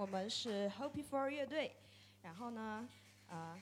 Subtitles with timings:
[0.00, 1.76] 我们是 Hope for 乐队。
[2.22, 2.88] 然后呢，
[3.28, 3.60] 呃，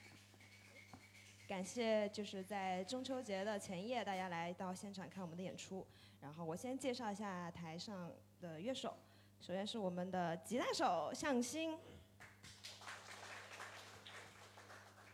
[1.48, 5.84] 感谢就是在中秋节的前夜，大家来到现场看我们的演出。
[6.20, 8.96] 然后我先介绍一下台上的乐手，
[9.40, 11.76] 首先是我们的吉他手向新，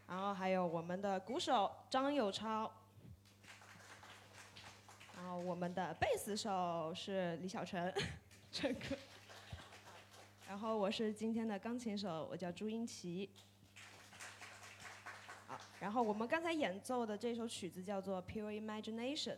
[0.07, 2.71] 然后还有我们的鼓手张友超，
[5.17, 7.91] 然后我们的贝斯手是李小晨，
[8.53, 8.95] 陈哥。
[10.55, 13.29] 然后我是今天的钢琴手，我叫朱英奇。
[15.49, 19.33] 好，然后我们刚才演奏的这首曲子叫做《Pure Imagination》，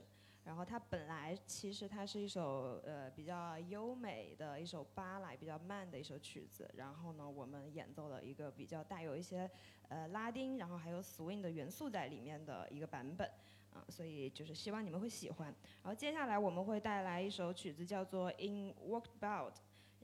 [0.45, 6.71] 然后它本来其实它是一首呃比较优美的一首巴莱，比较慢的一首曲子。
[6.77, 9.51] 然后呢，我们演奏了一个比较带有一些
[9.89, 13.27] 呃拉丁，然后还有 swing 的元素在里面的一个版本。
[13.73, 15.47] 啊，所以就是希望你们会喜欢。
[15.83, 19.53] 然后接下来我们会带来一首曲子叫做《In Walkabout》。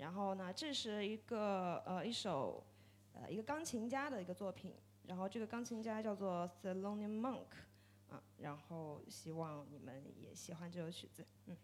[0.02, 2.60] 然后呢，这是一个呃一首
[3.14, 4.74] 呃一个钢琴家的一个作品，
[5.06, 7.46] 然后这个钢琴家叫做 s e l o n i Monk，
[8.10, 11.56] 啊，然后希望你们也喜欢这首曲子，嗯。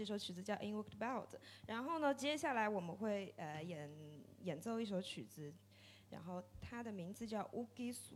[0.00, 1.26] 这首曲子叫《Inward Bound》，
[1.66, 3.90] 然后呢，接下来我们会呃演
[4.44, 5.52] 演奏一首曲子，
[6.08, 8.14] 然后它的名字叫《乌鸡苏》。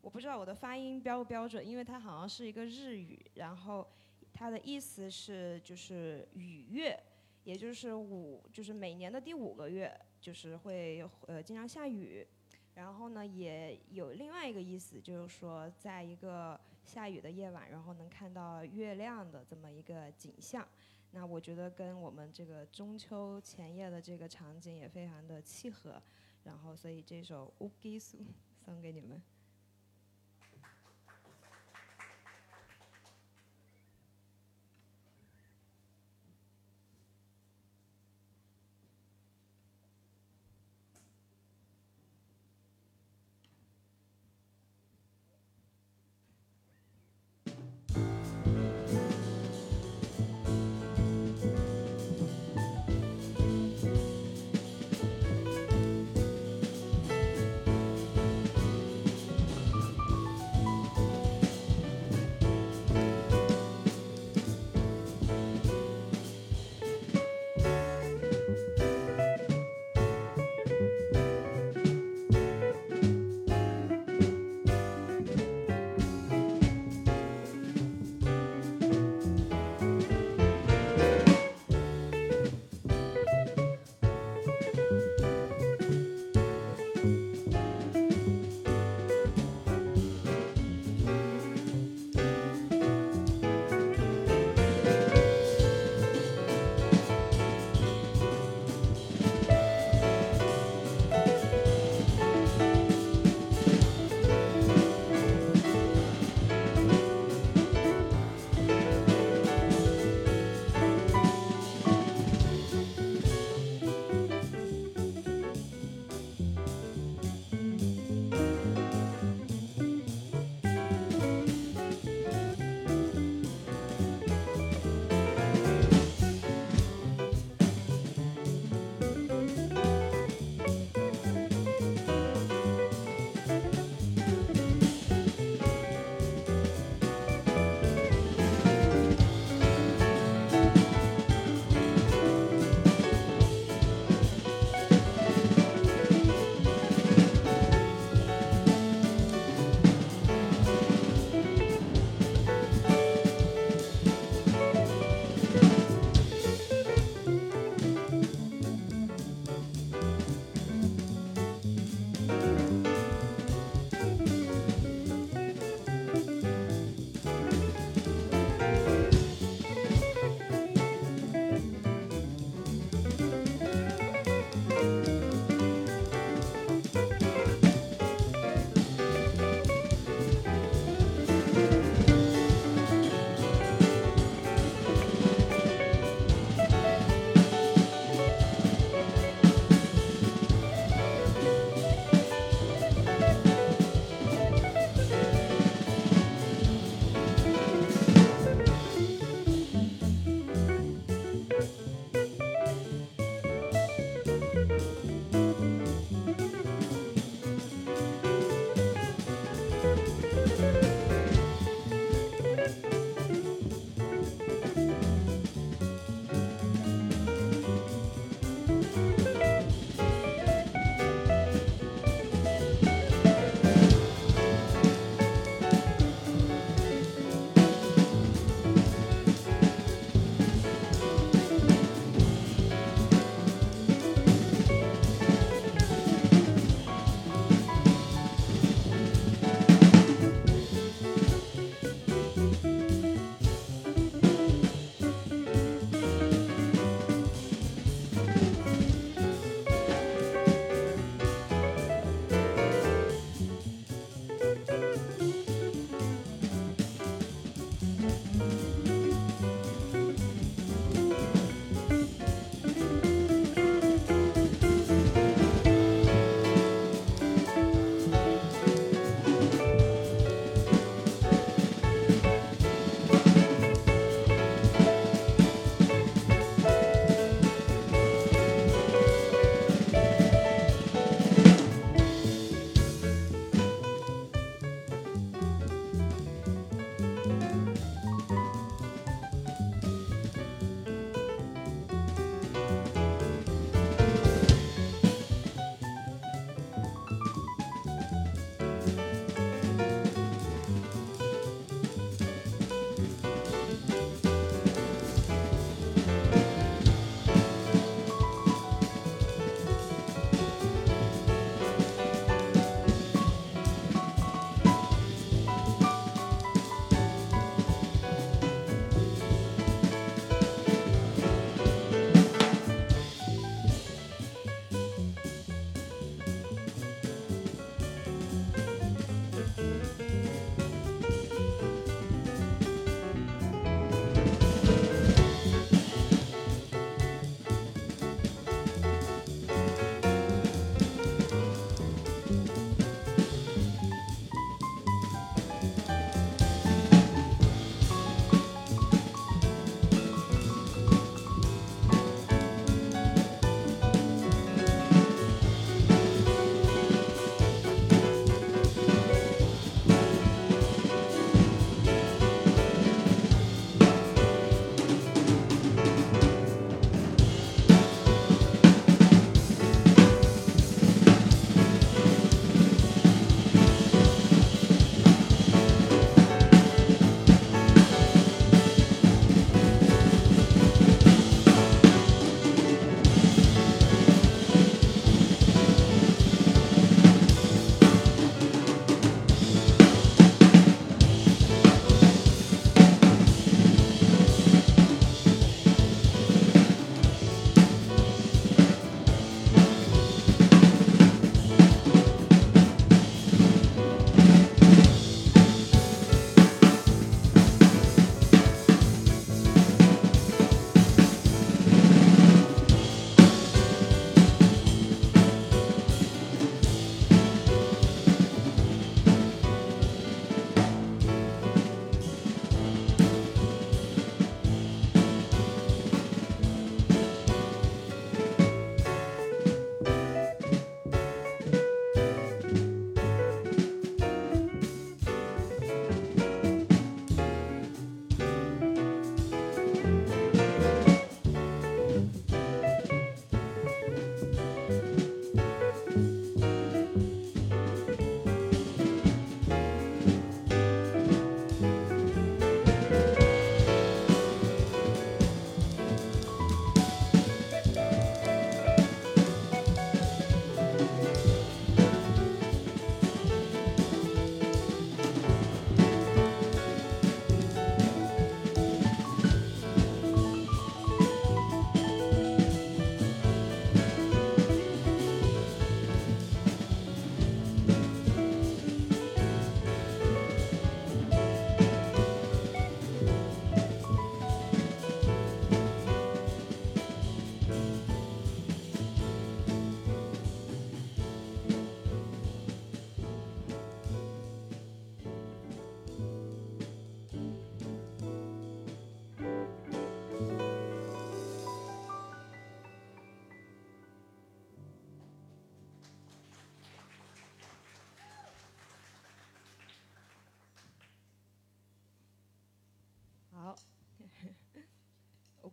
[0.00, 3.88] 我不知道我的发音标不标准，因为它好像是一个日语，然后
[4.32, 7.00] 它的意思是就是雨月，
[7.44, 12.26] 也就是五，就是每年的第五个月，就是会呃经常下雨。
[12.74, 20.66] 然后呢，也有另外一个意思，就是说在一个下雨的夜晚，然后能看到月亮的这么一个景象。
[21.12, 26.02] 那我觉得跟我们这个中秋前夜的这个场景也非常的契合。
[26.44, 28.18] 然后，所以这首《乌鸡苏》
[28.64, 29.20] 送给你们。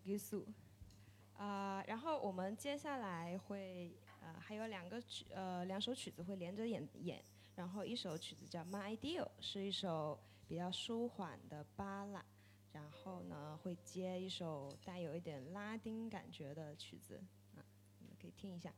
[0.07, 0.45] ，Ogisu，
[1.37, 3.91] 啊，然后我们接下来会
[4.21, 7.21] 呃还有两个曲呃两首曲子会连着演演，
[7.55, 10.17] 然后一首曲子叫 My Ideal，是一首
[10.47, 12.23] 比较舒缓的巴拉，
[12.71, 17.21] 然后呢会接一首带有一点拉丁感觉的曲子，
[17.55, 17.65] 啊，
[17.99, 18.73] 你们可以听一下。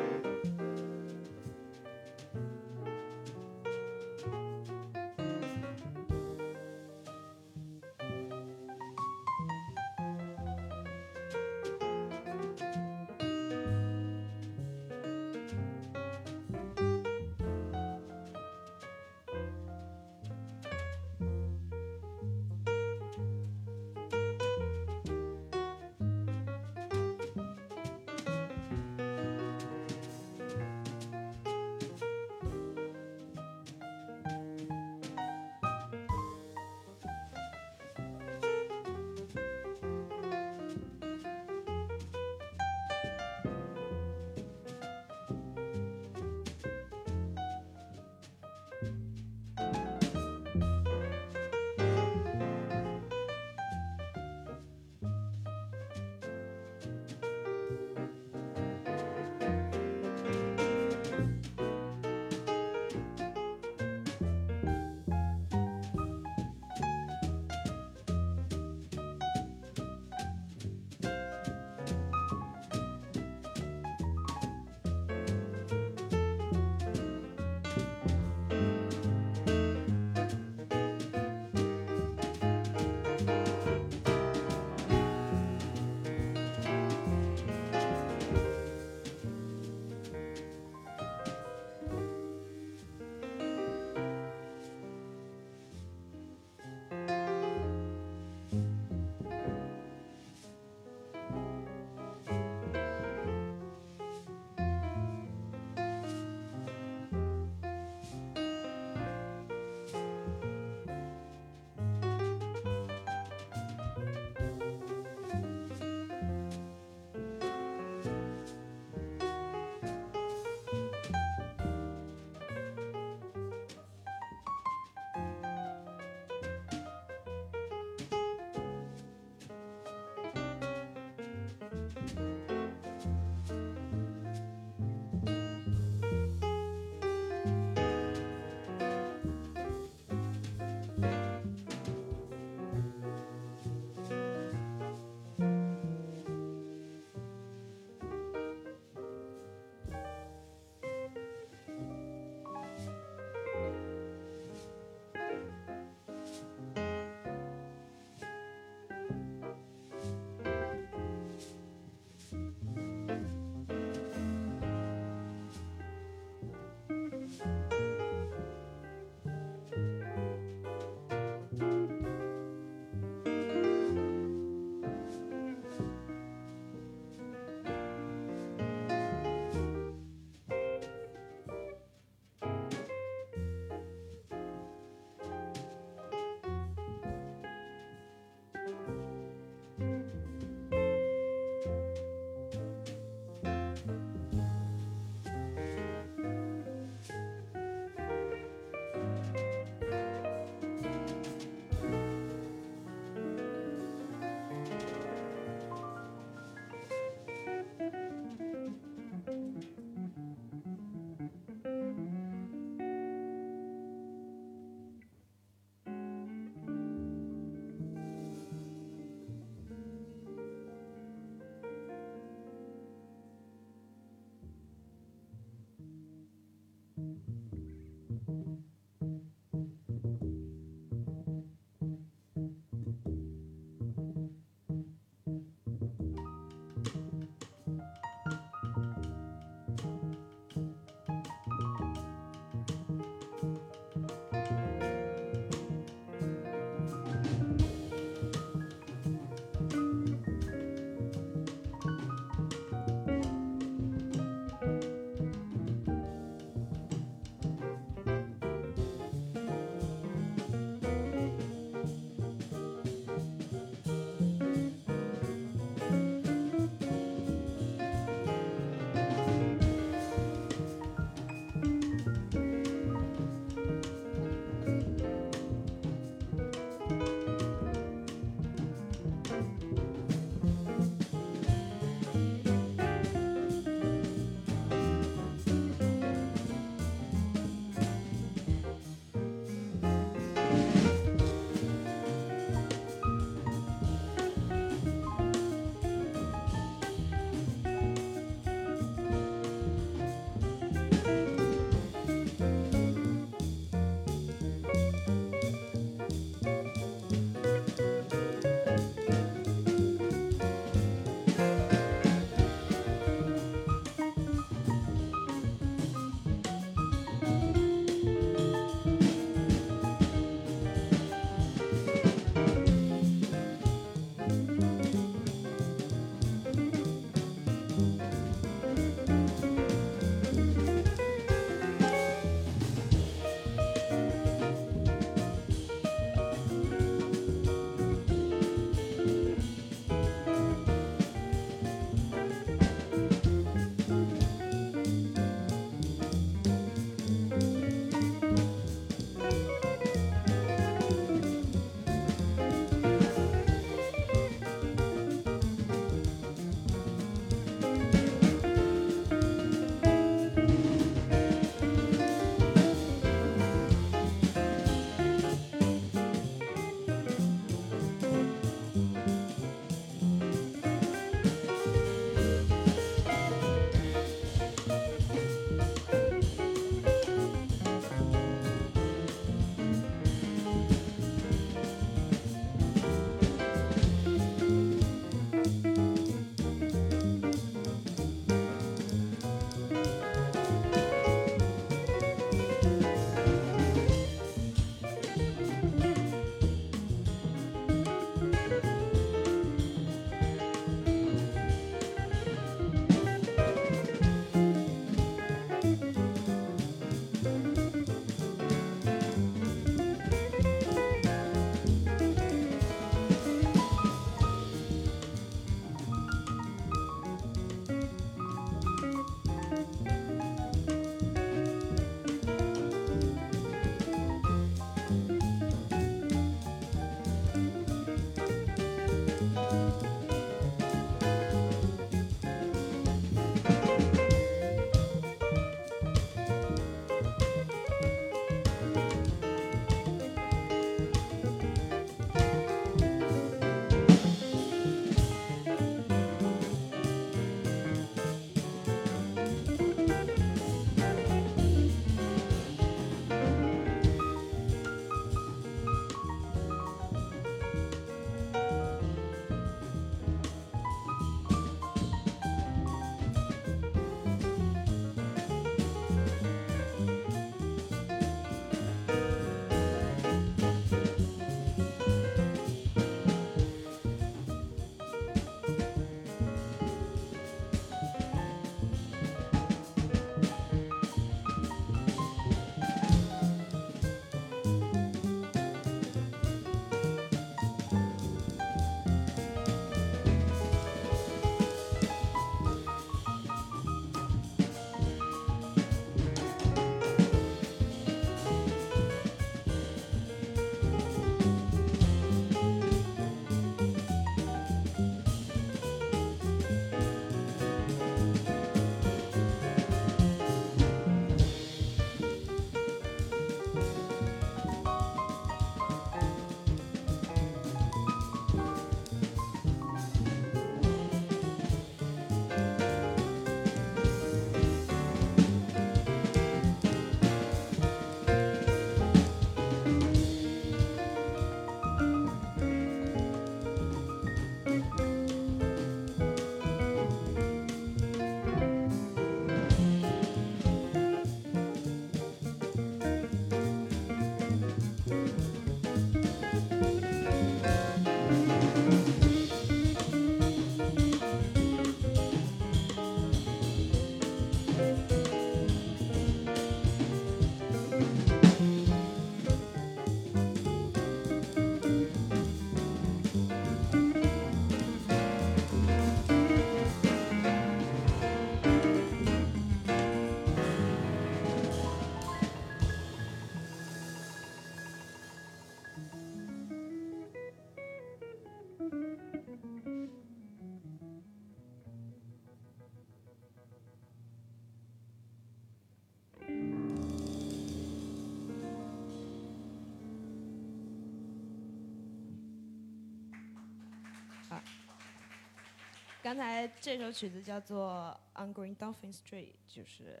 [596.14, 600.00] 刚才这首曲子叫做《On Green Dolphin Street》，就是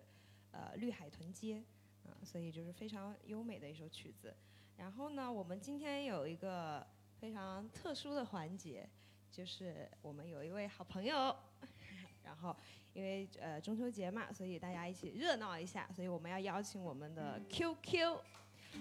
[0.52, 1.60] 呃绿海豚街，
[2.04, 4.32] 啊、所以就是非常优美的一首曲子。
[4.76, 6.86] 然后呢，我们今天有一个
[7.18, 8.88] 非常特殊的环节，
[9.32, 11.34] 就是我们有一位好朋友，
[12.22, 12.56] 然后
[12.92, 18.20] 因为呃中秋节嘛，所以大家一起热闹一下，所以我们要邀请我们的 QQ，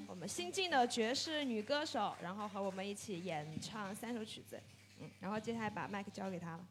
[0.06, 4.62] 我们新晋的爵士女歌手，然后和我们一起演唱三首曲子。
[5.00, 6.68] 嗯，然后接下来把麦克交给他了。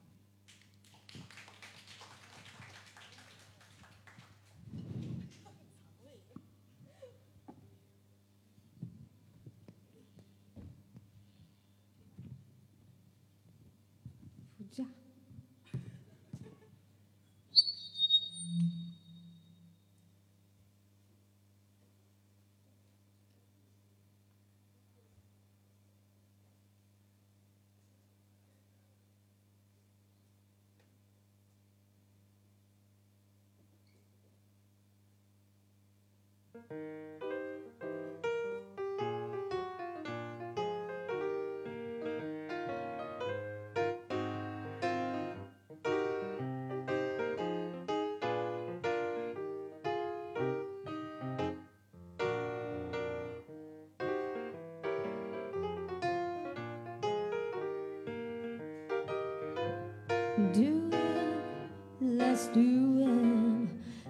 [60.52, 62.60] Do it, let's do
[62.98, 63.68] it,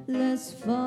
[0.09, 0.82] let's fall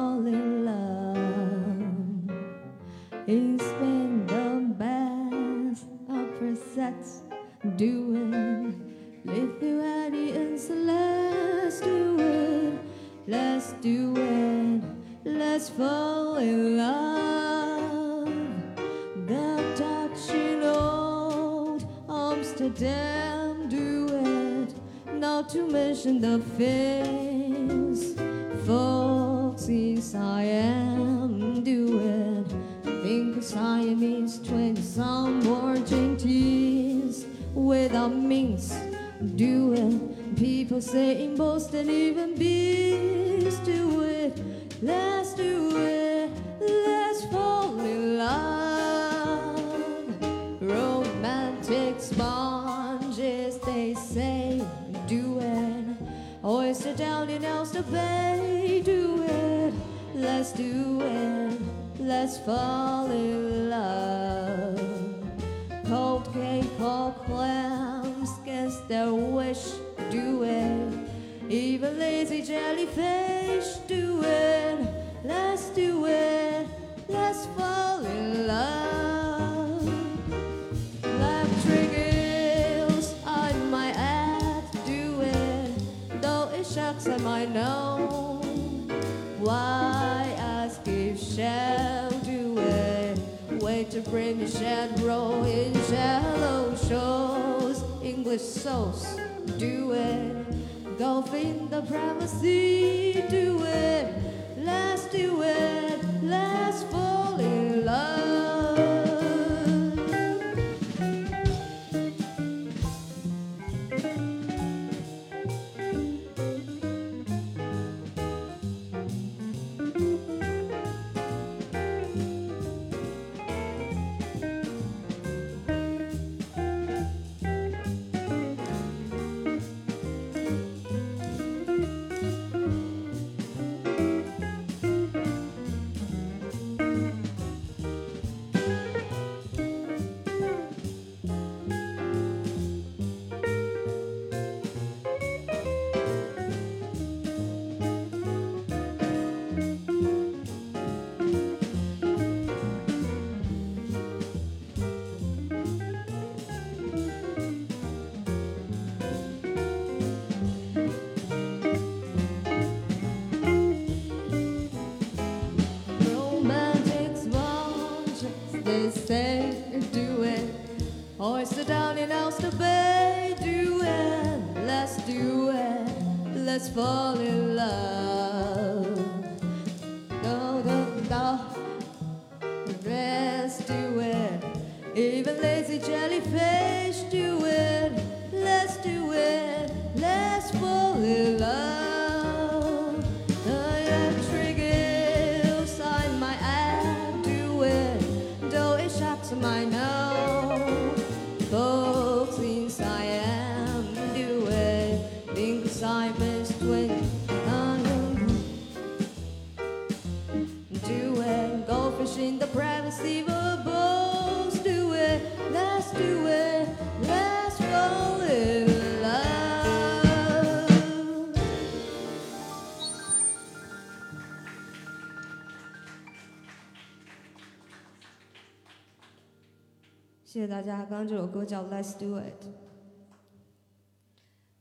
[230.36, 230.80] 谢谢大家。
[230.80, 232.44] 刚刚这首歌叫《Let's Do It》。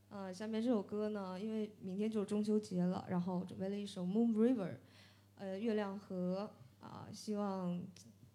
[0.07, 4.69] 呃，下面这首歌呢，因为明天就是中秋节了，然后准备了一首《Moon River》，
[5.35, 6.49] 呃，月亮河
[6.79, 7.77] 啊、希望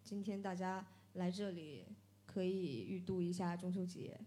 [0.05, 1.86] 今天大家来这里
[2.26, 4.20] 可以预度一下中秋节。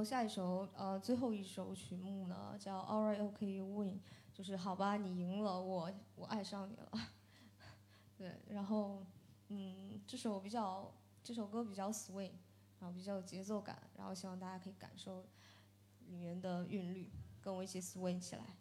[0.00, 4.00] 后下一首呃最后一首曲目呢叫 Alright OK You Win，
[4.32, 6.90] 就是好吧你赢了我我爱上你了。
[8.16, 9.04] 对，然后
[9.48, 10.90] 嗯这首比较
[11.22, 12.32] 这首歌比较 swing，
[12.78, 15.26] 然后比较有节奏感，然后希望大家可以感受
[16.06, 18.56] 里面的韵律，跟我一起 swing 起来。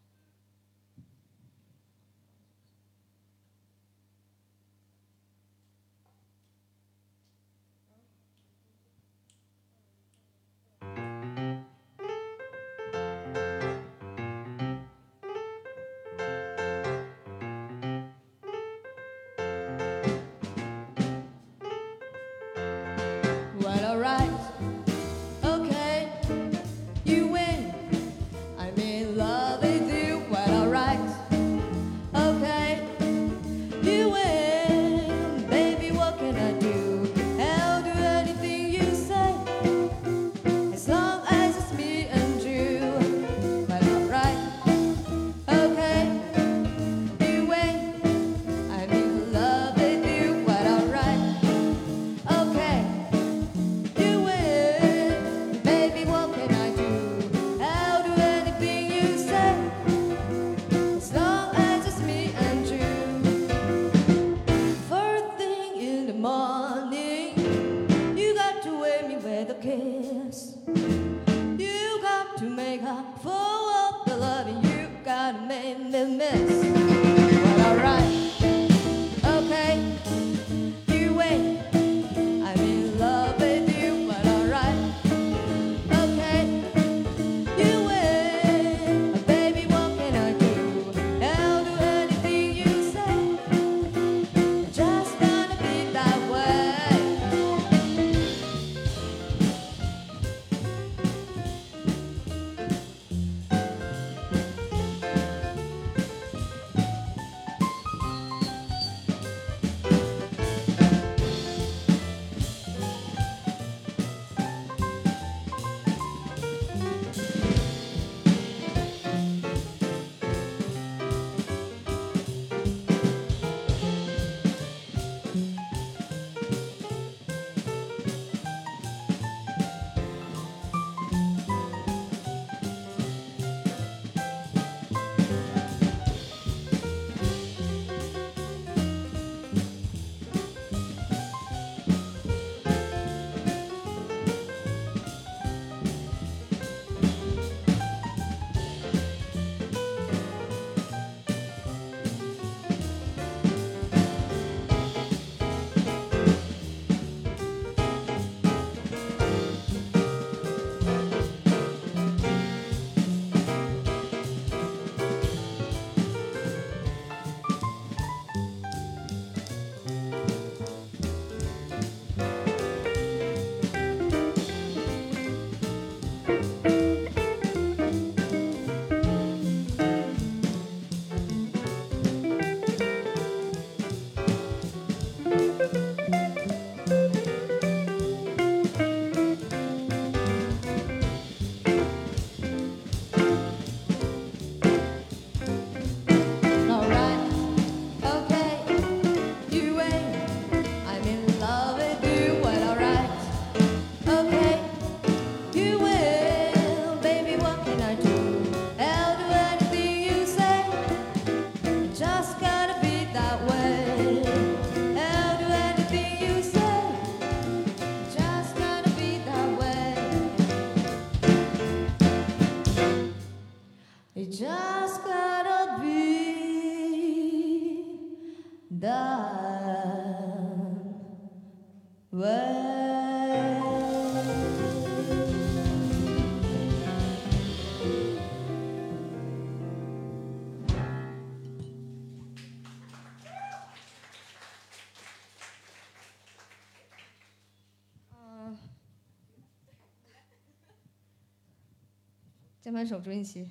[252.80, 253.46] 键盘手朱印琪。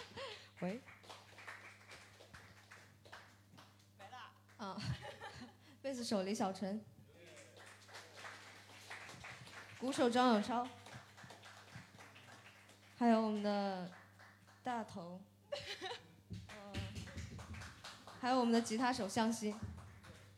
[0.60, 0.80] 喂，
[4.56, 4.80] 啊，
[5.82, 6.82] 贝斯手李小晨，
[9.78, 10.66] 鼓手张永超，
[12.98, 13.90] 还有我们的
[14.64, 15.20] 大头，
[16.30, 16.72] 嗯，
[18.22, 19.54] 还有我们的吉他手向西，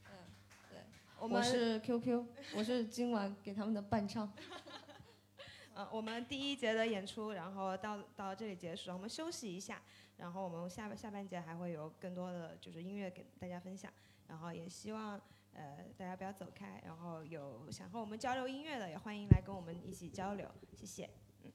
[0.07, 0.11] 嗯，
[0.69, 0.81] 对，
[1.21, 4.33] 我们我是 QQ，我是今晚给他们的伴唱。
[5.79, 9.81] 呃，我们第一节的演出，然后到到这里结束，我们休息一下，
[10.17, 13.89] 然后我们下下半节还会有更多的就是音乐给大家分享，
[14.27, 15.13] 然后也希望
[15.53, 21.09] 呃大家不要走开，然后有想和我们交流音乐的，也欢迎来跟我们一起交流，谢谢。
[21.45, 21.53] 嗯。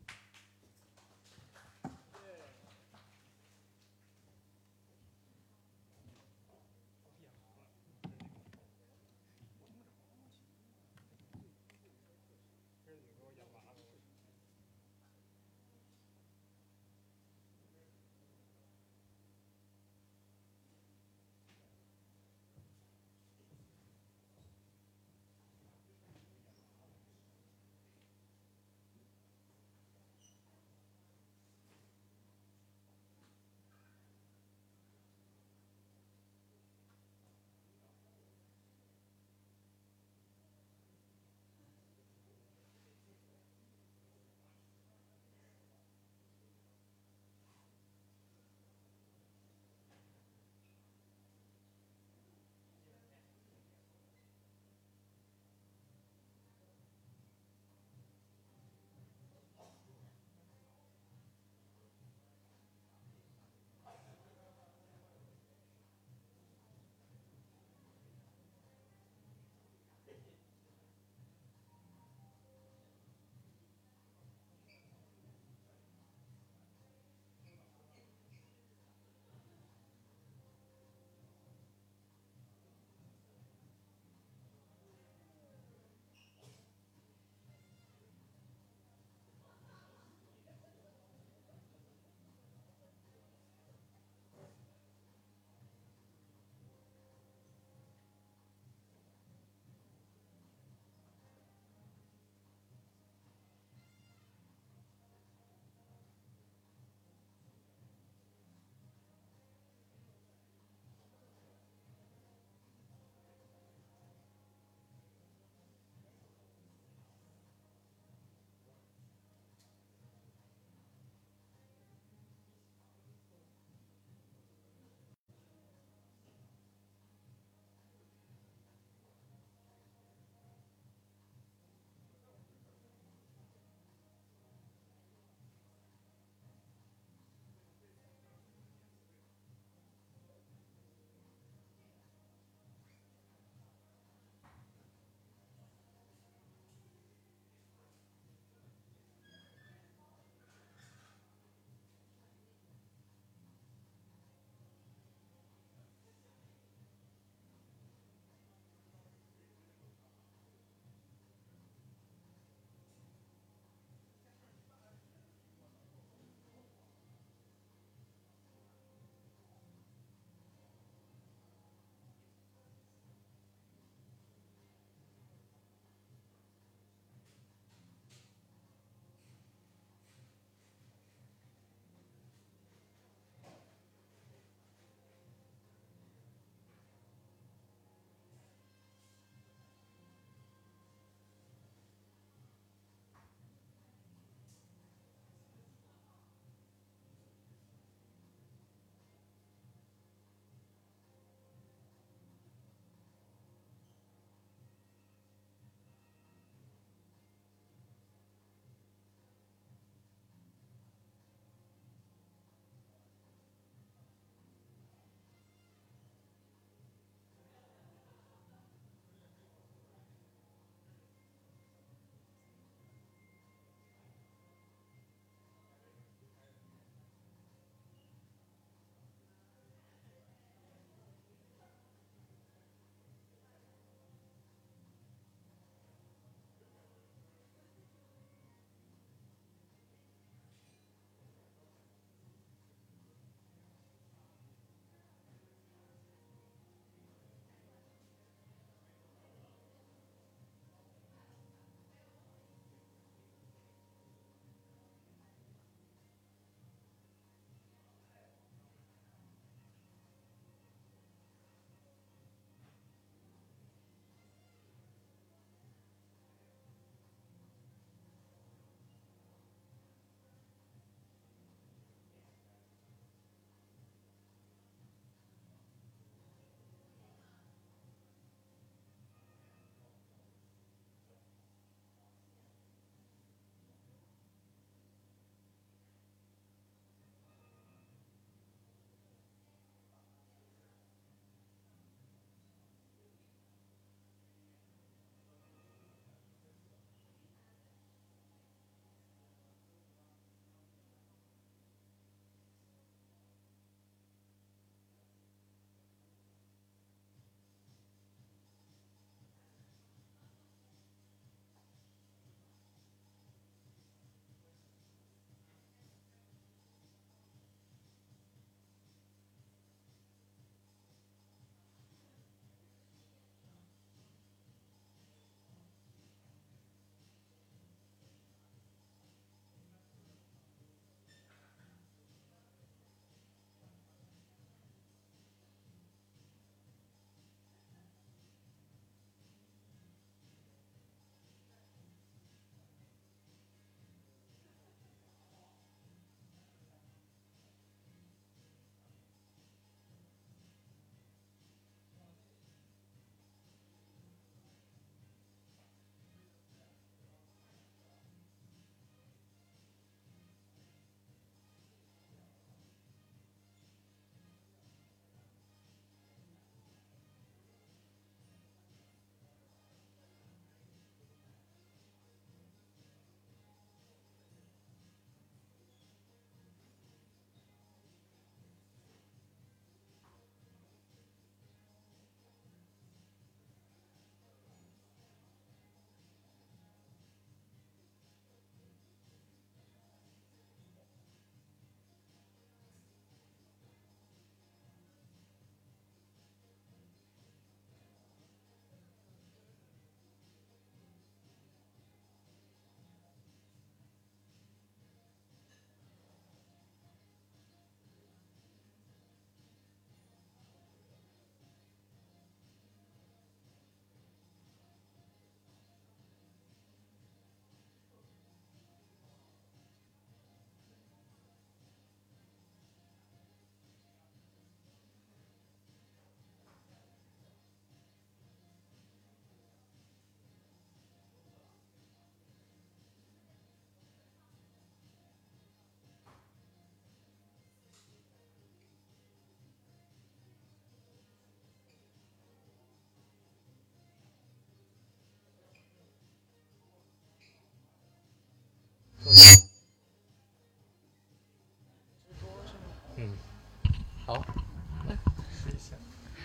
[454.05, 454.21] 好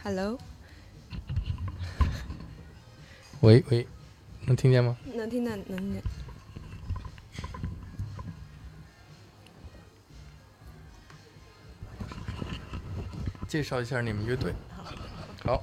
[0.02, 0.36] ，Hello，
[3.40, 3.86] 喂喂，
[4.46, 4.96] 能听见吗？
[5.14, 6.02] 能听见，能听见。
[13.46, 14.52] 介绍一下你们乐队。
[15.44, 15.62] 好，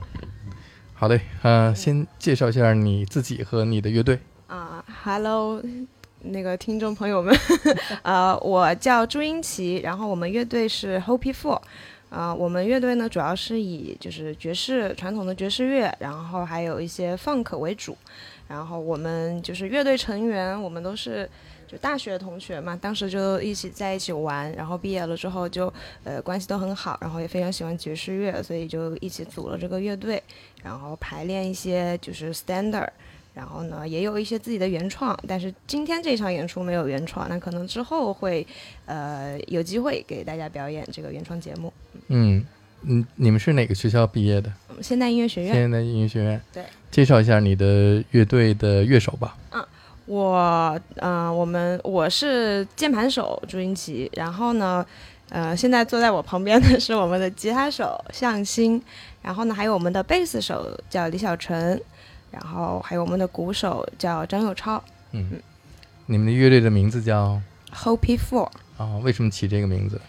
[0.94, 4.22] 好嘞，呃，先介绍一下你自己和你的乐队。
[4.48, 5.62] 啊、h e l l o
[6.22, 7.38] 那个听众朋友们，
[8.04, 11.62] 呃，我叫朱英奇，然后我们乐队是 Hopi Four，
[12.10, 17.98] 啊、我们乐队呢主要是以就是爵士传统的爵士乐，然后还有一些 funk 为主，
[18.48, 21.30] 然后我们就是乐队成员，我们都是
[21.68, 25.72] 就大学同学嘛，当时就一起在一起玩，然后毕业了之后就
[26.06, 30.24] 呃关系都很好，然后也非常喜欢爵士乐，所以就一起组了这个乐队，
[30.64, 32.90] 然后排练一些就是 standard。
[33.36, 38.48] 然后呢，也有一些自己的原创，但是今天这场演出没有原创，那可能之后会，
[38.86, 41.72] 呃，有机会给大家表演这个原创节目。
[42.08, 42.44] 嗯
[42.84, 44.50] 嗯，你们是哪个学校毕业的？
[44.70, 46.42] 嗯现代音乐学院，现代音乐学院。
[46.54, 49.38] 对，介绍一下你的乐队的乐手吧。
[49.52, 49.66] 嗯
[50.06, 54.86] 我，呃，我们我是键盘手朱云奇，然后呢，
[55.30, 58.80] 呃，现在坐在我旁边的是我们的吉他手向新，
[59.24, 61.82] 然后呢，还有我们的贝斯手叫李小晨，
[62.36, 65.42] 然后还有我们的鼓手叫张佑超嗯，
[66.06, 67.42] 你们的乐队的名字叫
[67.74, 68.50] ，Hopi Four。
[68.78, 68.98] 啊？
[69.02, 70.00] 为什么起这个名字？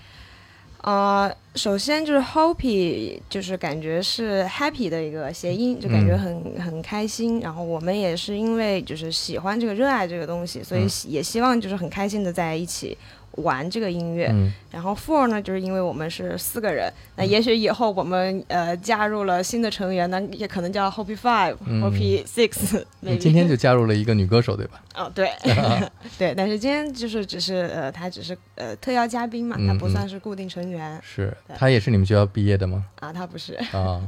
[0.82, 7.40] 呃，首先就是 Hopi，就是感觉是 happy 的一个谐音，就感觉嗯很、很开心。
[7.40, 12.96] 然后我们也是因为就是喜欢这个、热爱这个东西，所以也希望就是很开心的在一起
[13.36, 14.28] 玩这个音乐。
[14.32, 22.84] 嗯然后 Four 呢，就是因为我们是四个人，那也许以后我们呃加入了新的成员，那也可能叫 Hopi Five、嗯 Hopi Six。
[23.18, 24.82] 今天就加入了一个女歌手，对吧？
[24.94, 25.30] 哦，对，
[26.18, 32.84] 对，但是今天就是只是呃，她只是呃特邀嘉宾嘛，嗯他不嗯算是固定成员、是，对她也是你们学校毕业的吗？
[33.00, 33.54] 啊，她不是。
[33.72, 34.02] 啊，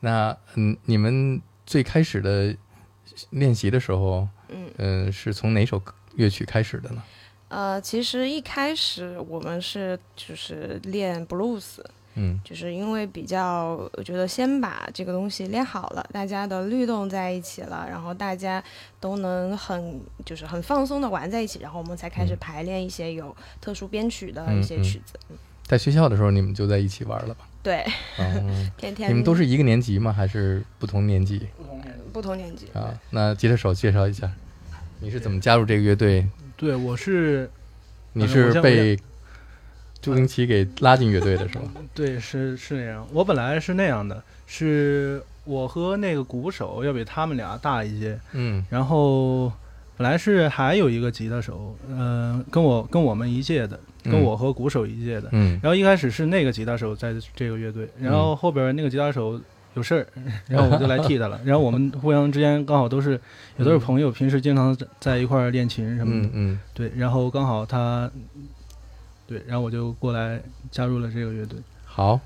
[0.00, 2.52] 那嗯，你们最开始的
[3.30, 5.80] 练习的时候，嗯嗯、是从哪首
[6.16, 7.00] 乐曲开始的呢？
[7.52, 11.76] 呃，其实一开始我们是就是练 blues，
[12.14, 18.62] 嗯就是因为比较我觉得先把这个东西练好了，大家的律动在一起了，然后大家
[18.98, 25.18] 都能很就是很放松的玩在一起，然后我们才开始嗯排练一些有特殊编曲的嗯一些嗯曲子。
[25.68, 27.46] 在学校的时候，你们就在一起玩了吧？
[27.62, 27.84] 对，
[28.18, 30.10] 嗯，天天你们都是一个年级吗？
[30.10, 31.46] 还是不同年级
[32.12, 32.66] 不同年级。
[32.72, 32.98] 啊？
[33.10, 34.30] 那吉他手介绍一下，
[35.00, 36.26] 你是怎么加入这个乐队？
[36.62, 37.50] 对，我是
[38.12, 38.96] 你是被
[40.00, 41.64] 朱英奇给拉进乐队的是吧？
[41.92, 49.52] 对是是那样，我本来是那样的，是我和那个鼓手要比他们俩大一些，嗯然后
[49.96, 55.28] 本来是还有一个吉他手，嗯、跟我跟我们一届的，跟嗯我和鼓手一届的。
[55.32, 59.40] 嗯然后一开始是那个吉他手在这个乐队，然后后边那个吉他手
[59.74, 60.06] 有事儿，
[60.48, 61.40] 然后我就来替他了。
[61.44, 63.12] 然后我们互相之间刚好都是
[63.56, 66.28] 也都是朋友，平时经常在在一块儿练琴什么的。
[66.28, 68.10] 嗯嗯，对，然后刚好他，
[69.26, 70.40] 对，然后我就过来
[70.70, 71.58] 加入了这个乐队。
[71.84, 72.20] 好。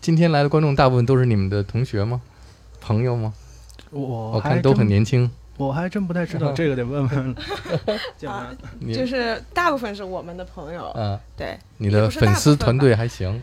[0.00, 2.20] 今天来的观众大部分都是你们的同学吗？
[2.80, 3.34] 朋友吗？
[3.90, 5.28] 我看都很年轻。
[5.56, 7.34] 我还真不太知道， 这个得问问
[8.16, 8.48] 建 啊
[8.94, 13.42] 就是大部分是我们的朋友，啊，对，你的粉丝团队还行。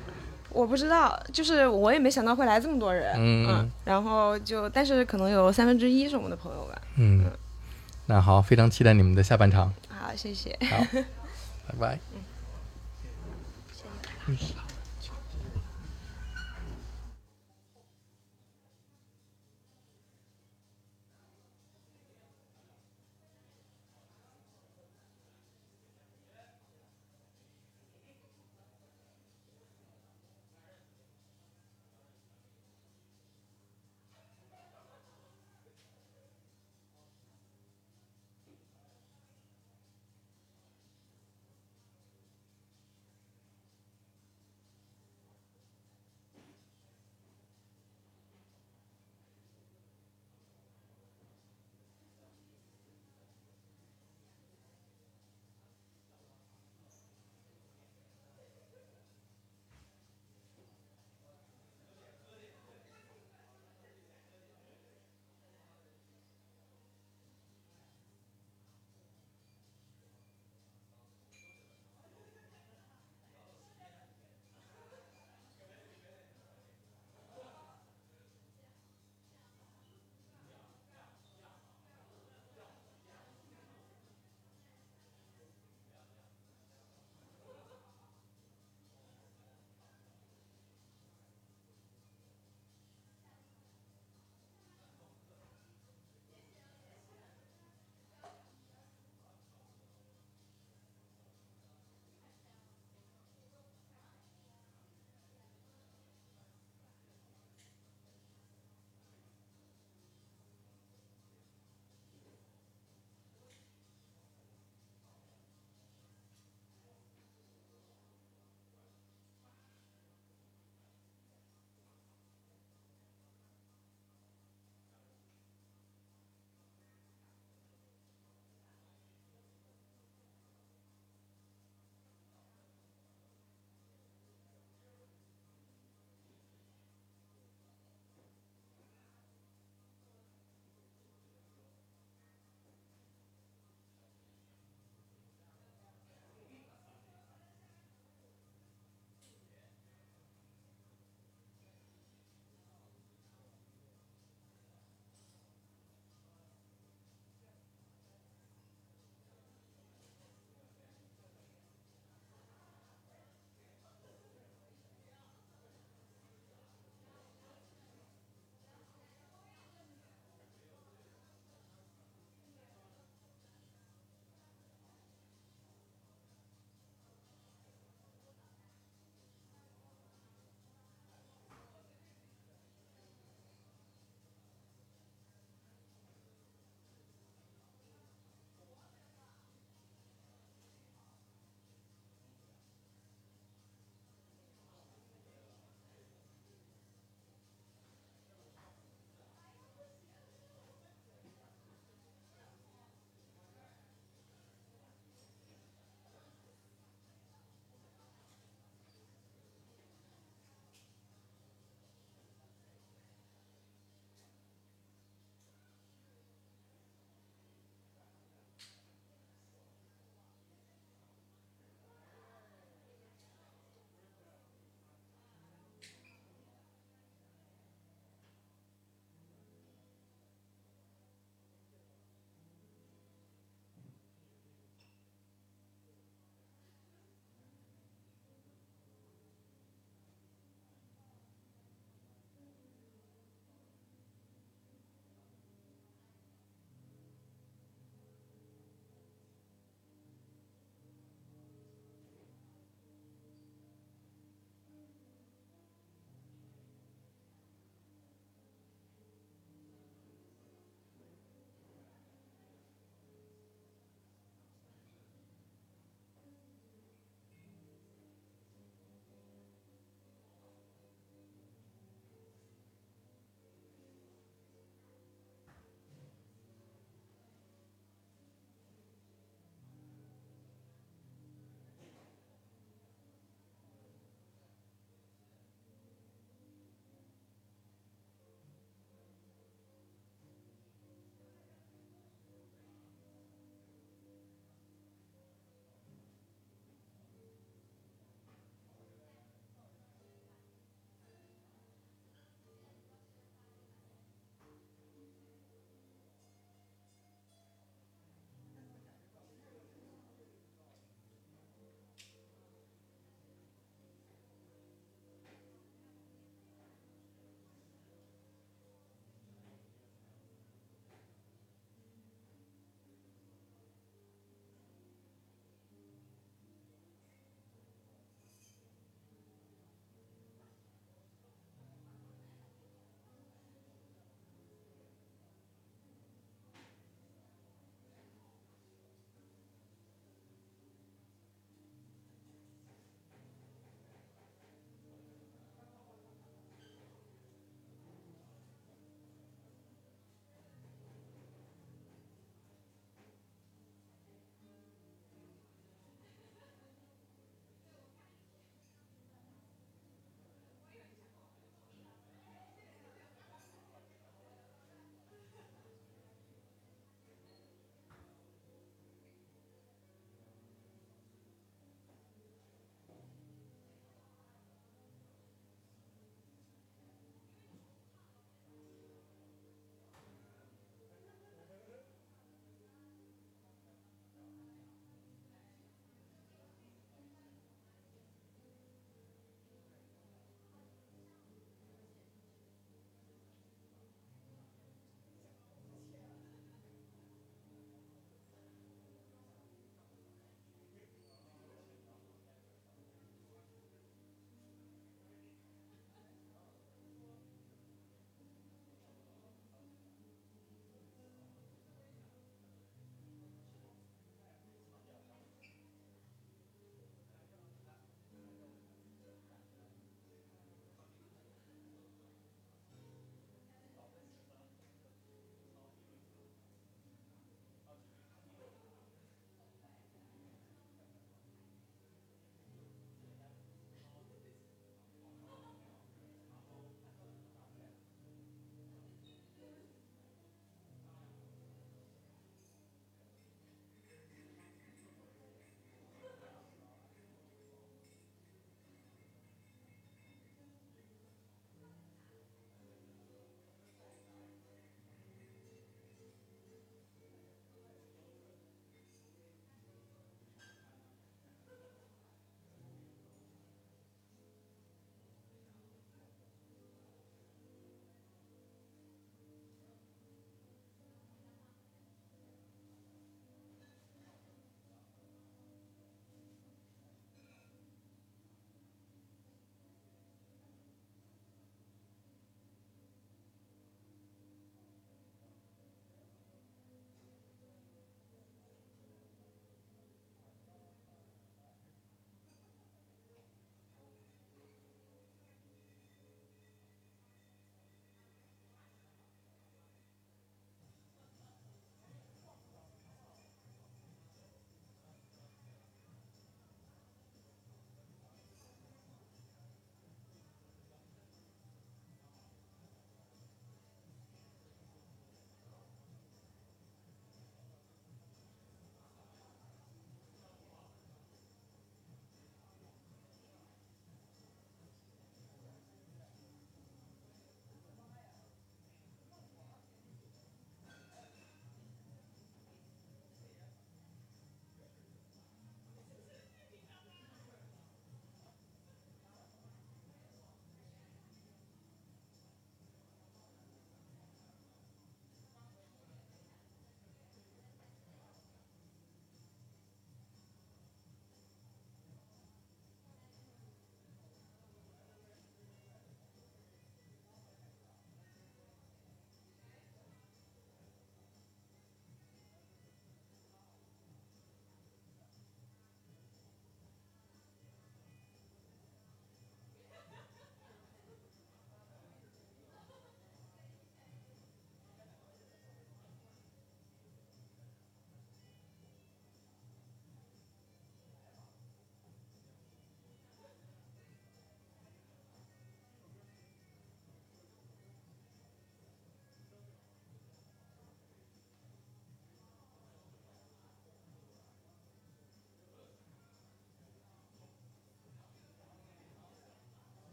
[0.55, 6.81] 我不知道，就是我也没想到会来这么多人，嗯然后就，但是可能有三分之一是我们的朋友吧。
[6.95, 7.29] 嗯，
[8.05, 9.73] 那好，非常期待你们的下半场。
[9.89, 10.57] 好，谢谢。
[10.69, 10.77] 好，
[11.67, 11.99] 拜拜。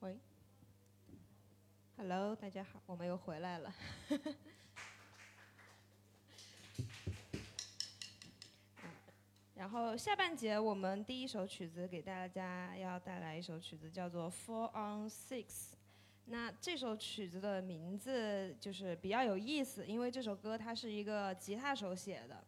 [0.00, 0.16] 喂
[1.96, 3.74] Hello，大家好，我们又回来了。
[9.56, 15.44] 然后下半节我们第一首曲子给大家要带来一首曲子，叫做《Four on Six》。
[16.26, 22.44] 那这首曲子的名字就是比较有意思，因为这首歌它是一个吉他手写的，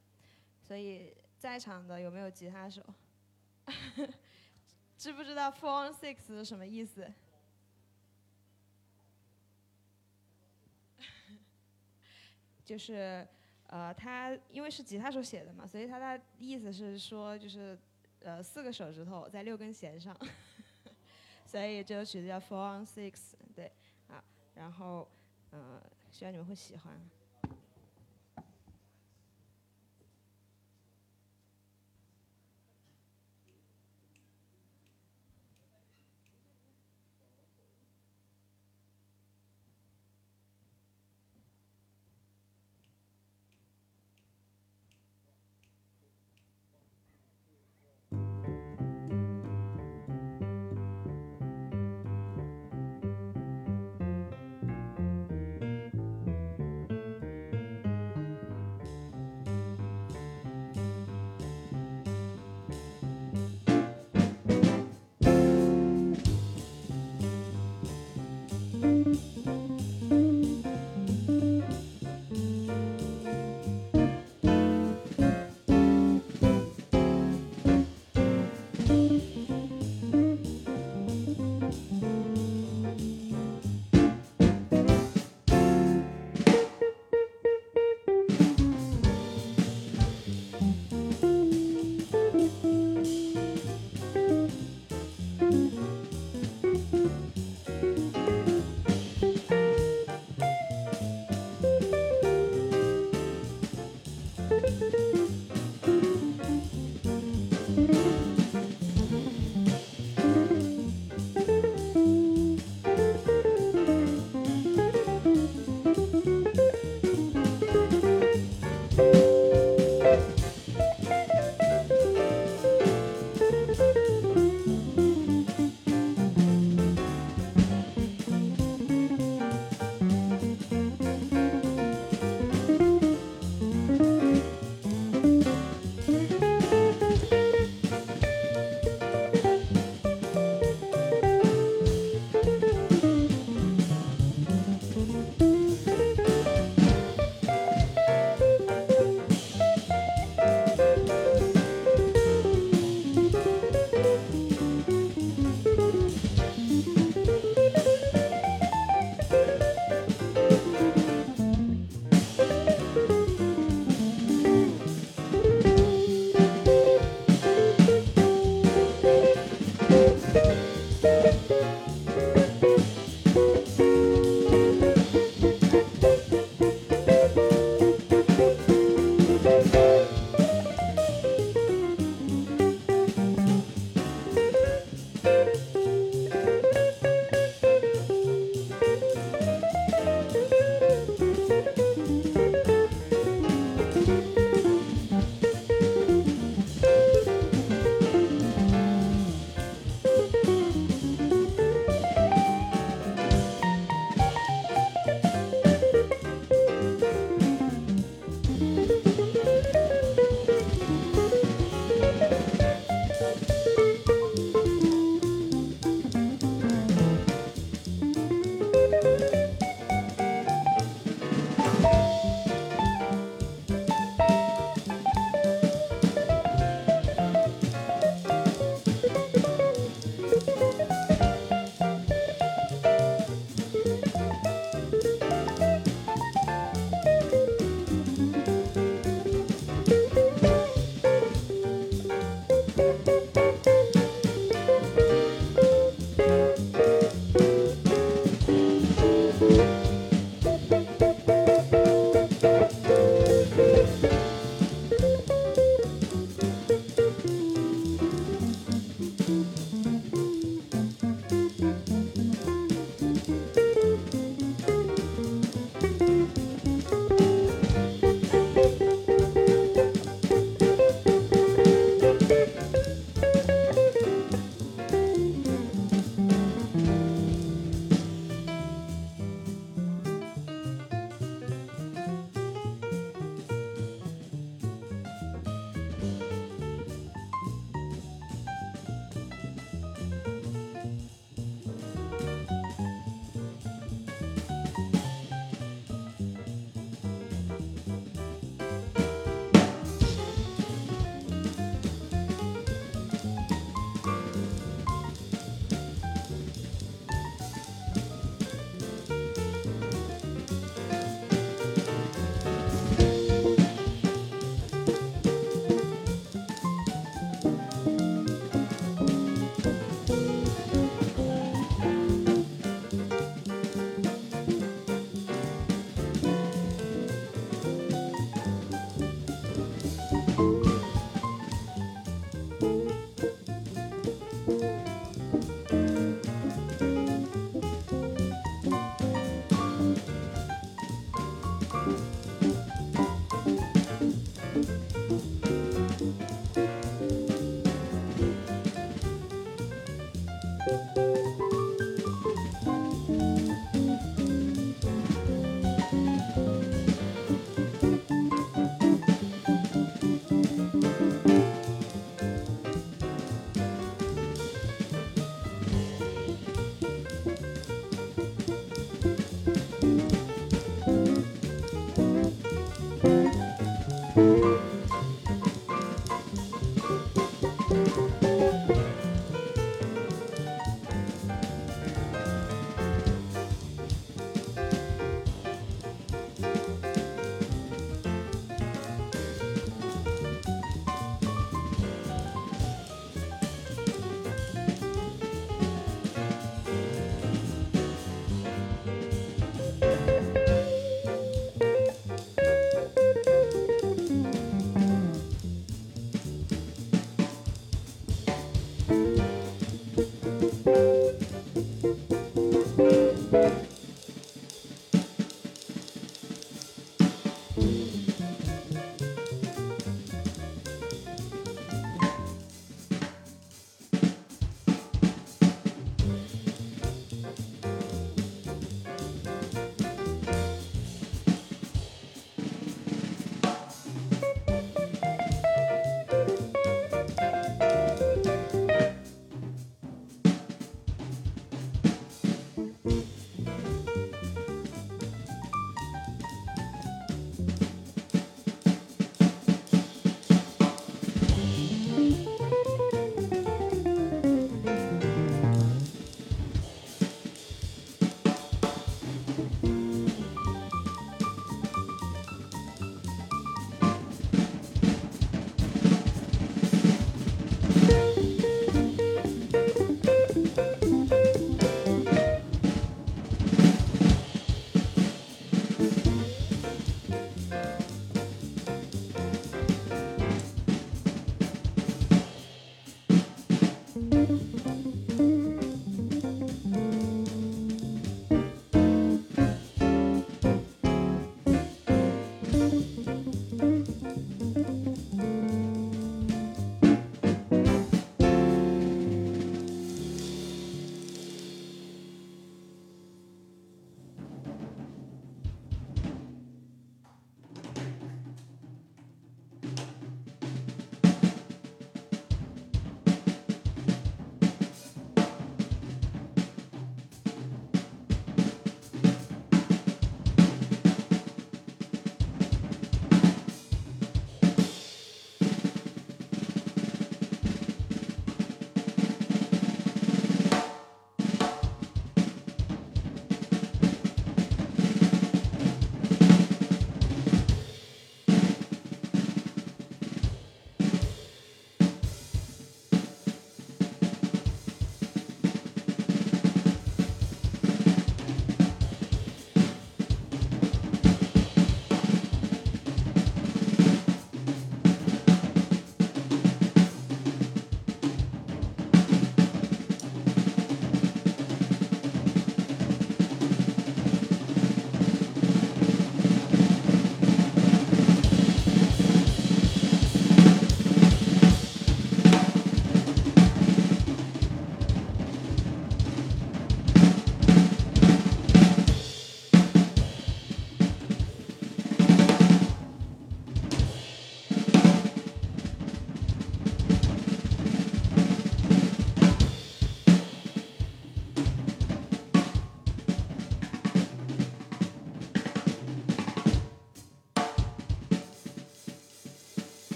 [0.62, 2.80] 所以在场的有没有吉他手？
[4.96, 7.12] 知不知道 Four on Six 是什么意思？
[12.70, 13.26] 就是
[13.66, 17.76] 呃，他因为是吉他手写的嘛，所以他的意思是说，就是
[18.22, 20.16] 呃四个手指头在六根弦上，
[21.44, 23.72] 所以这首曲子叫 Four on Six，对，
[24.06, 24.22] 啊，
[24.54, 25.08] 然后
[25.50, 25.82] 嗯、呃，
[26.12, 26.94] 希望你们会喜欢。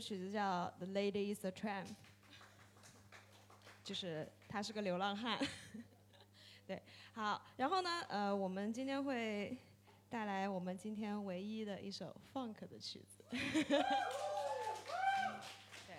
[0.00, 1.86] 曲子叫《The Lady Is a Tramp》，
[3.84, 5.38] 就是他是个流浪汉。
[6.66, 6.82] 对，
[7.12, 9.58] 好，然后呢，呃，我们今天会
[10.08, 13.24] 带来我们今天唯一的一首 funk 的曲子。
[15.86, 15.96] 对，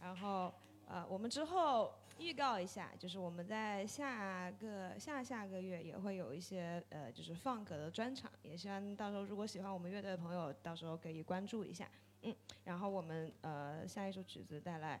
[0.00, 0.54] 然后
[0.86, 11.88] 呃，我们之后预告一下，就是我们在下个下下个月也会有一些呃，就是放歌的专场，也希望到时候如果喜欢我们乐队的朋友，到时候可以关注一下。
[12.22, 12.34] 嗯，
[12.64, 15.00] 然后我们呃下一首曲子带来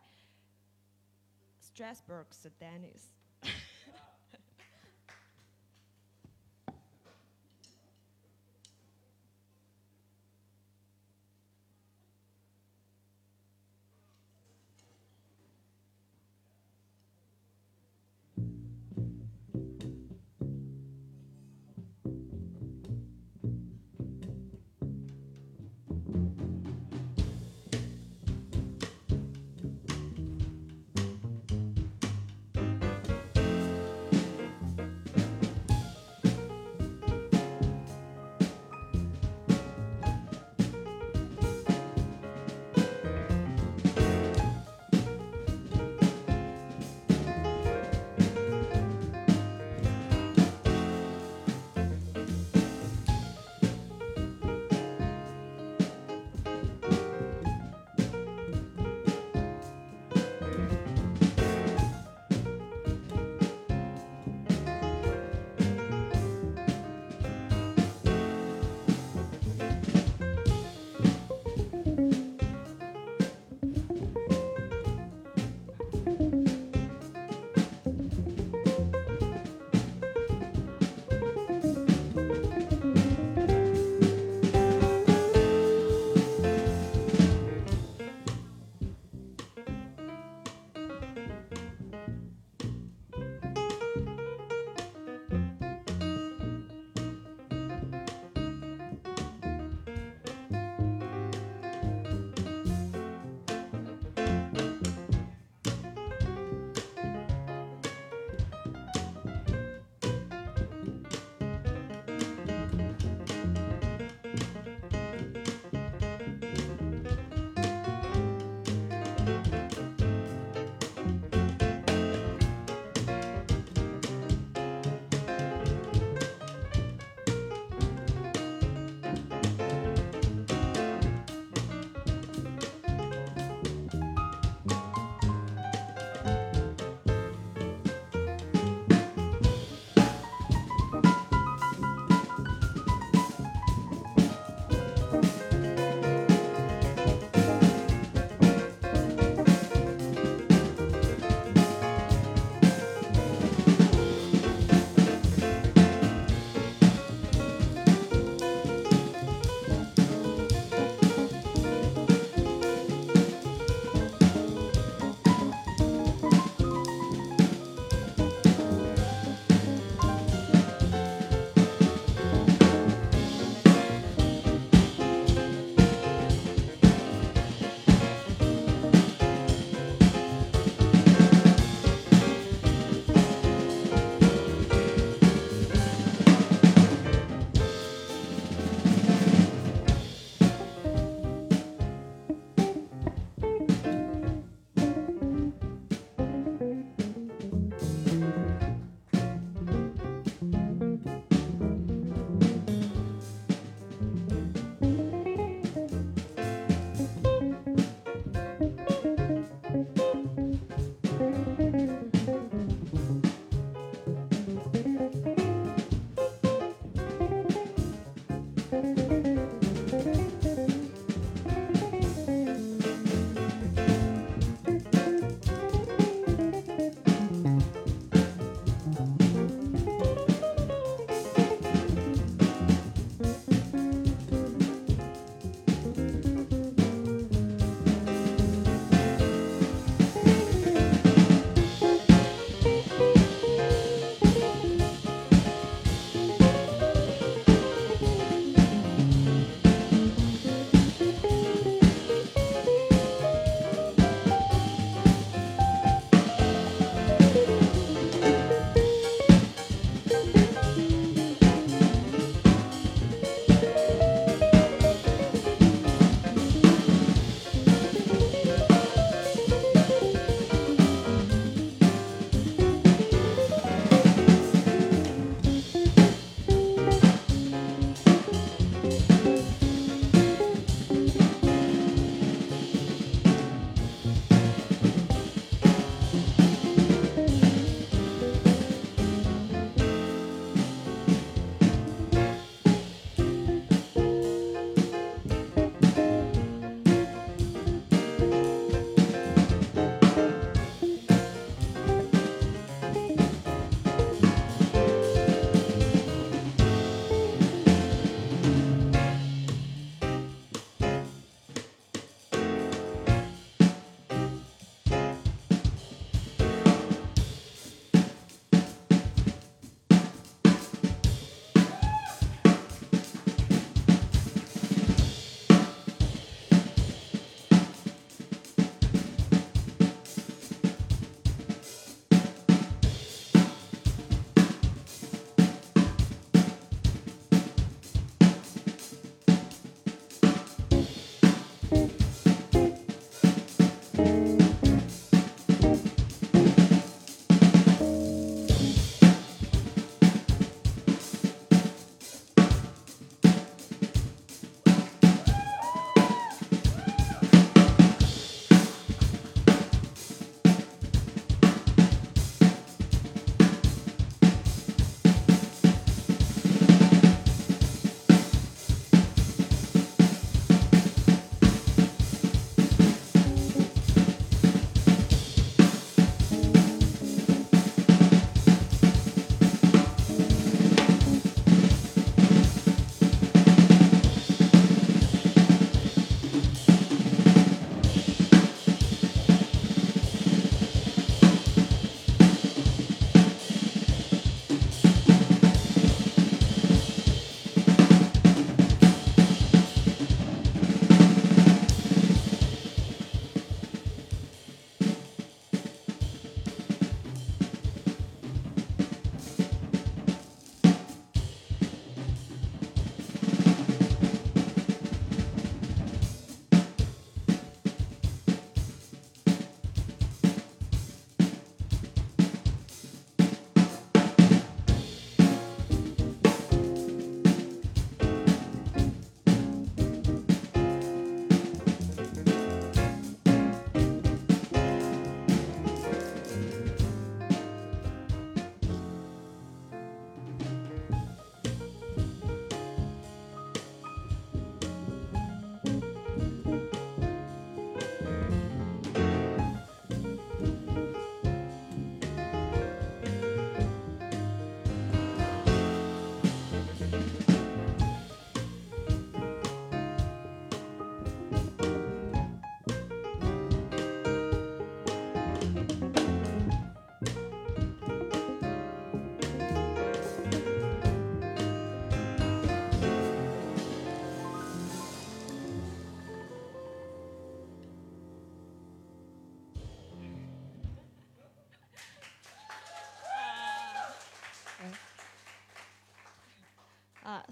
[1.60, 3.08] Strasbourg's Dennis。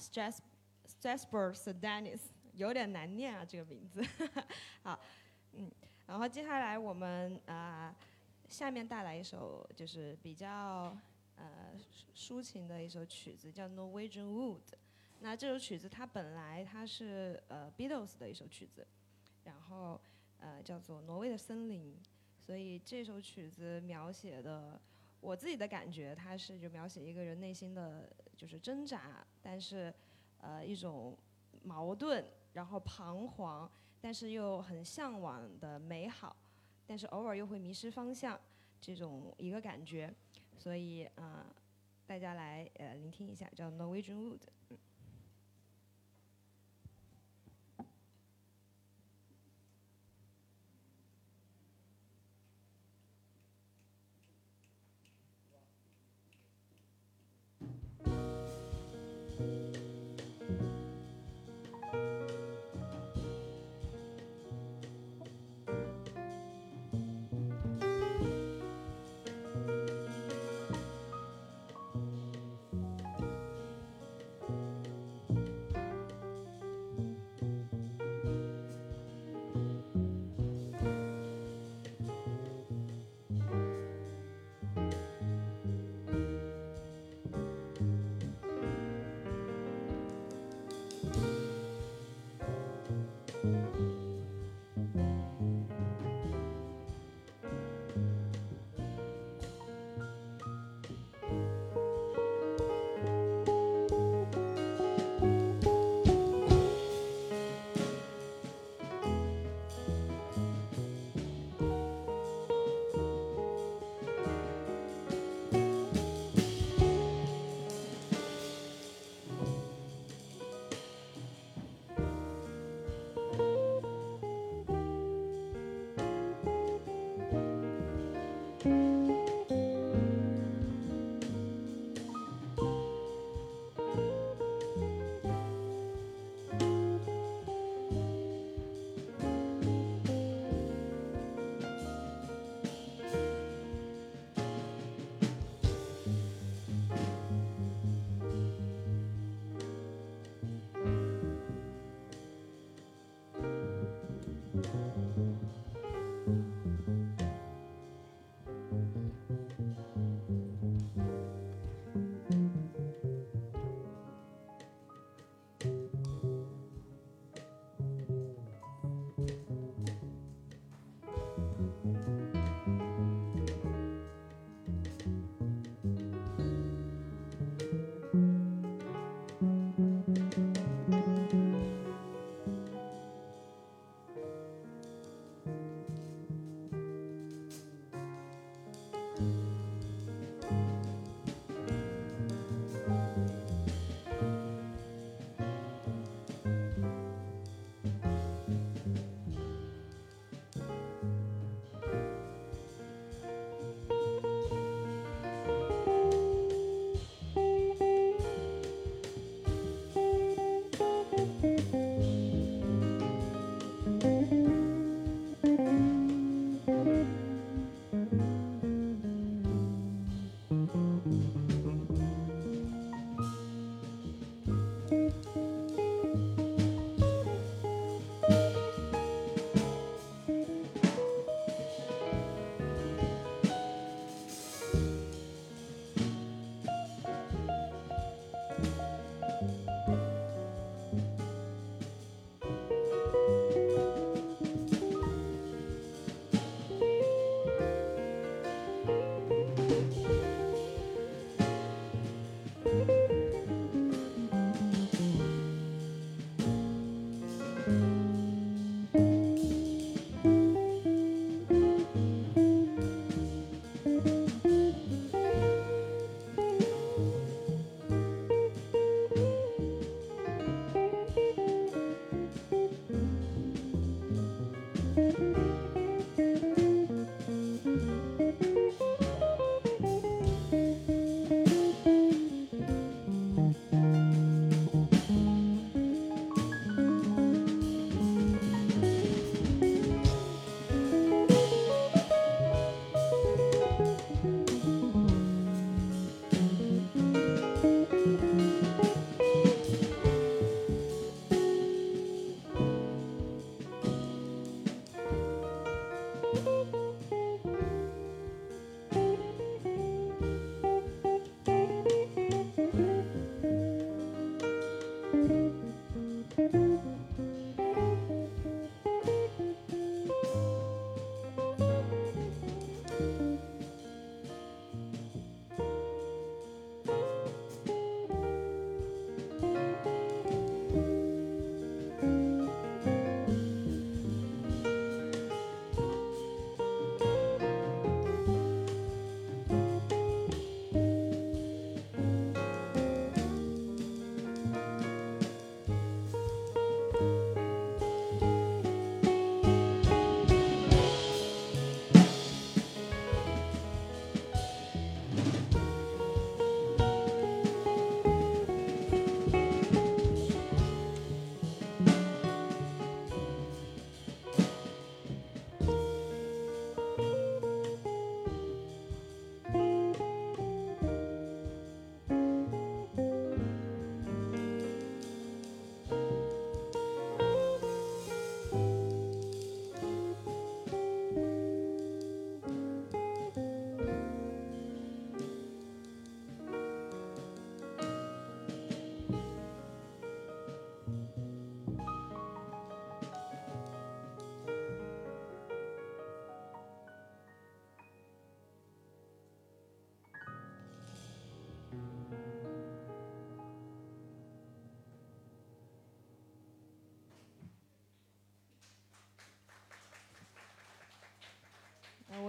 [0.02, 0.38] Stress
[0.84, 2.20] Strasbourg Sedanis，
[2.54, 4.02] 有点难念啊这个名字。
[4.82, 4.98] 好，
[5.52, 5.70] 嗯，
[6.06, 7.94] 然后接下来我们啊、
[8.48, 10.96] 下面带来一首就是比较
[11.36, 11.72] 呃
[12.14, 14.56] 抒情的一首曲子，叫《Norwegian Wood》。
[15.20, 18.84] 那这首曲子它本来它是呃 Beatles 的一首曲子，
[19.44, 20.00] 然后
[20.40, 21.94] 呃叫做《挪威的森林》，
[22.44, 24.80] 所以这首曲子描写的
[25.20, 29.92] 我自己的感觉，它是就描写一个人内心的就是挣扎，但是
[30.38, 31.16] 呃一种
[31.62, 36.36] 矛盾，然后彷徨，但是又很向往的美好，
[36.86, 38.40] 但是偶尔又会迷失方向，
[38.80, 40.12] 这种一个感觉，
[40.58, 41.46] 所以啊、呃
[42.04, 44.38] 大家来呃聆听一下，叫《Norwegian Wood》。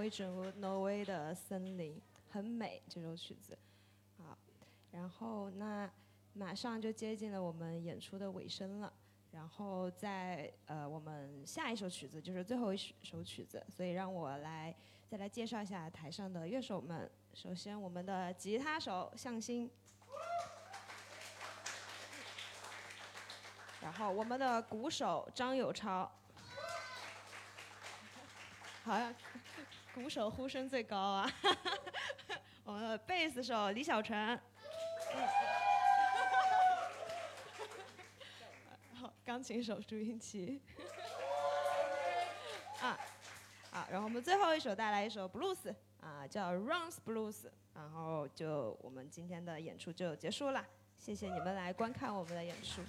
[0.04, 1.98] 挪威整个挪威的森林，
[2.30, 3.58] 很美这首曲子。
[4.18, 4.38] 好，
[4.92, 5.90] 然后那
[6.34, 8.92] 马上就接近了我们演出的尾声了。
[9.32, 14.76] 然后在呃我们下一首曲子就是最后一首曲子，所以让我来
[15.08, 17.10] 再来介绍一下台上的乐手们。
[17.34, 19.72] 首先我们的吉他手向心，
[23.80, 26.12] 然后我们的鼓手张友超，
[28.84, 29.16] 好像
[29.94, 31.32] 鼓手呼声最高啊。
[32.65, 34.40] 我们的贝斯手李小晨。
[39.26, 40.61] 钢琴手朱云奇，
[42.82, 42.99] 啊，
[43.72, 50.65] 好，然后我们最后一首带来一首 blues，啊，叫 Runs Blues，然后就我们今天的演出就结束了，
[50.98, 52.82] 谢谢你们来观看我们的演出。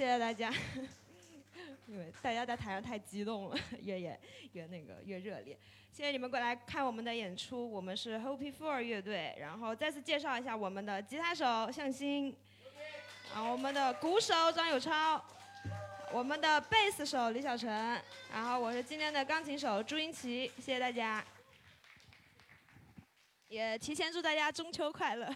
[0.00, 0.50] 谢谢大家。
[1.86, 4.18] 因为大家在台上太激动了，越演
[4.52, 5.54] 越那个越热烈。
[5.92, 9.36] 谢谢你们过来看我们的演出，我们是 Hope Four 乐队。
[9.38, 12.34] 然后再次介绍一下我们的吉他手向新，
[13.34, 15.22] 啊，我们的鼓手张友超，
[16.10, 18.00] 我们的贝斯手李小晨，
[18.32, 20.50] 然后我是今天的钢琴手朱英奇。
[20.56, 21.22] 谢谢大家，
[23.48, 25.30] 也提前祝大家中秋快乐。